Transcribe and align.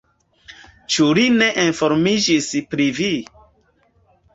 Ĉu 0.95 1.09
li 1.19 1.27
ne 1.35 1.51
informiĝis 1.67 2.51
pri 2.75 2.93
vi? 3.03 3.15